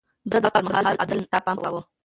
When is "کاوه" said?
1.63-1.81